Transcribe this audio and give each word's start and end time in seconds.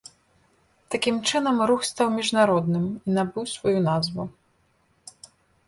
Такім 0.95 1.19
чынам 1.31 1.59
рух 1.73 1.81
стаў 1.89 2.07
міжнародным 2.17 2.89
і 2.89 3.09
набыў 3.21 3.43
сваю 3.55 3.77
назву. 3.91 4.23